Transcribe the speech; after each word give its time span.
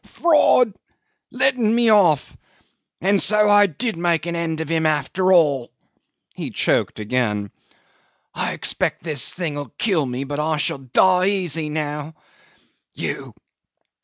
"Fraud.... 0.03 0.73
Letting 1.29 1.75
me 1.75 1.89
off.... 1.91 2.35
And 3.01 3.21
so 3.21 3.47
I 3.47 3.67
did 3.67 3.95
make 3.97 4.25
an 4.25 4.35
end 4.35 4.59
of 4.59 4.67
him 4.67 4.87
after 4.87 5.31
all...." 5.31 5.71
He 6.33 6.49
choked 6.49 6.99
again.... 6.99 7.51
"I 8.33 8.53
expect 8.53 9.03
this 9.03 9.31
thing'll 9.31 9.71
kill 9.77 10.03
me, 10.07 10.23
but 10.23 10.39
I 10.39 10.57
shall 10.57 10.79
die 10.79 11.27
easy 11.27 11.69
now. 11.69 12.15
You 12.95 13.35